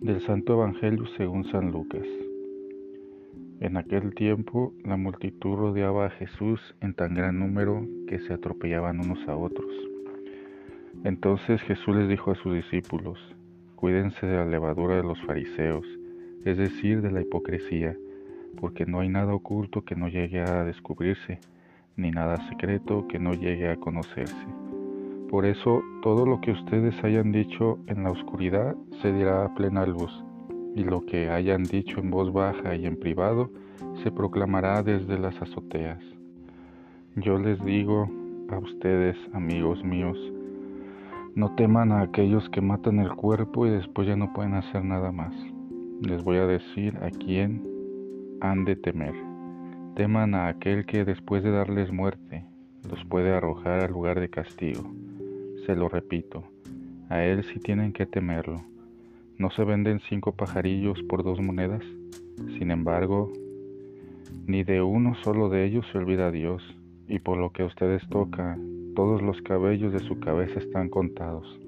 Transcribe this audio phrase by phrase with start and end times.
[0.00, 2.06] Del Santo Evangelio según San Lucas.
[3.60, 8.98] En aquel tiempo la multitud rodeaba a Jesús en tan gran número que se atropellaban
[8.98, 9.70] unos a otros.
[11.04, 13.18] Entonces Jesús les dijo a sus discípulos,
[13.76, 15.84] cuídense de la levadura de los fariseos,
[16.46, 17.94] es decir, de la hipocresía,
[18.58, 21.40] porque no hay nada oculto que no llegue a descubrirse,
[21.96, 24.46] ni nada secreto que no llegue a conocerse.
[25.30, 29.86] Por eso todo lo que ustedes hayan dicho en la oscuridad se dirá a plena
[29.86, 30.12] luz,
[30.74, 33.48] y lo que hayan dicho en voz baja y en privado
[34.02, 36.02] se proclamará desde las azoteas.
[37.14, 38.10] Yo les digo
[38.48, 40.18] a ustedes, amigos míos,
[41.36, 45.12] no teman a aquellos que matan el cuerpo y después ya no pueden hacer nada
[45.12, 45.32] más.
[46.00, 47.62] Les voy a decir a quién
[48.40, 49.14] han de temer.
[49.94, 52.44] Teman a aquel que después de darles muerte
[52.90, 54.90] los puede arrojar al lugar de castigo
[55.66, 56.44] se lo repito,
[57.08, 58.62] a él sí tienen que temerlo.
[59.38, 61.82] ¿No se venden cinco pajarillos por dos monedas?
[62.58, 63.32] Sin embargo,
[64.46, 66.62] ni de uno solo de ellos se olvida Dios,
[67.08, 68.58] y por lo que a ustedes toca,
[68.94, 71.58] todos los cabellos de su cabeza están contados.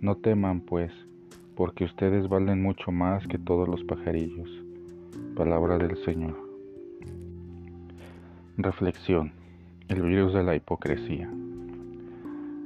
[0.00, 0.92] No teman, pues,
[1.54, 4.50] porque ustedes valen mucho más que todos los pajarillos.
[5.36, 6.36] Palabra del Señor.
[8.56, 9.32] Reflexión.
[9.88, 11.30] El virus de la hipocresía.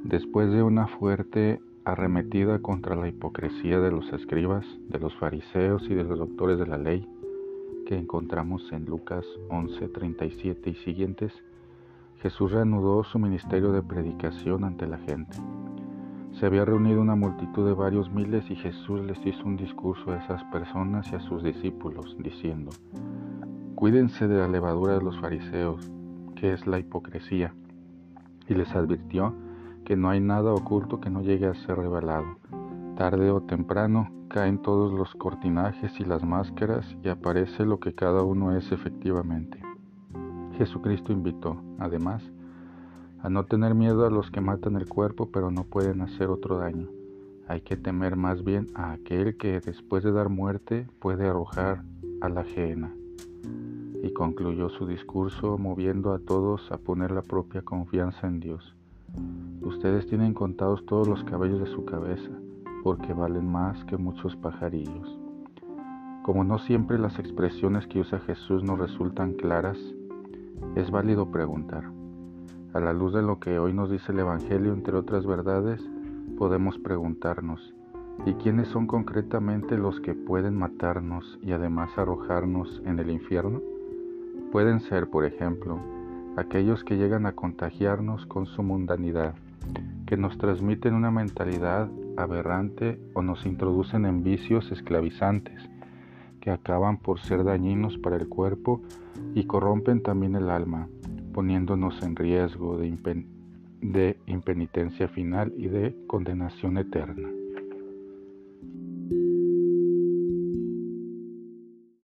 [0.03, 5.95] Después de una fuerte arremetida contra la hipocresía de los escribas, de los fariseos y
[5.95, 7.07] de los doctores de la ley,
[7.85, 11.33] que encontramos en Lucas 11, 37 y siguientes,
[12.21, 15.37] Jesús reanudó su ministerio de predicación ante la gente.
[16.33, 20.17] Se había reunido una multitud de varios miles y Jesús les hizo un discurso a
[20.17, 22.71] esas personas y a sus discípulos, diciendo,
[23.75, 25.89] Cuídense de la levadura de los fariseos,
[26.35, 27.53] que es la hipocresía,
[28.47, 29.33] y les advirtió
[29.87, 32.25] que no hay nada oculto que no llegue a ser revelado.
[32.97, 38.21] Tarde o temprano caen todos los cortinajes y las máscaras y aparece lo que cada
[38.21, 39.61] uno es efectivamente.
[40.57, 42.21] Jesucristo invitó, además,
[43.21, 46.57] a no tener miedo a los que matan el cuerpo pero no pueden hacer otro
[46.57, 46.89] daño.
[47.47, 51.81] Hay que temer más bien a aquel que después de dar muerte puede arrojar
[52.19, 52.93] a la ajena.
[54.03, 58.77] Y concluyó su discurso moviendo a todos a poner la propia confianza en Dios.
[59.67, 62.31] Ustedes tienen contados todos los cabellos de su cabeza,
[62.85, 65.19] porque valen más que muchos pajarillos.
[66.23, 69.77] Como no siempre las expresiones que usa Jesús nos resultan claras,
[70.75, 71.83] es válido preguntar.
[72.73, 75.85] A la luz de lo que hoy nos dice el Evangelio, entre otras verdades,
[76.37, 77.73] podemos preguntarnos,
[78.25, 83.61] ¿y quiénes son concretamente los que pueden matarnos y además arrojarnos en el infierno?
[84.53, 85.77] Pueden ser, por ejemplo,
[86.37, 89.35] aquellos que llegan a contagiarnos con su mundanidad,
[90.07, 95.69] que nos transmiten una mentalidad aberrante o nos introducen en vicios esclavizantes,
[96.41, 98.81] que acaban por ser dañinos para el cuerpo
[99.35, 100.87] y corrompen también el alma,
[101.33, 103.25] poniéndonos en riesgo de,
[103.81, 107.36] de impenitencia final y de condenación eterna.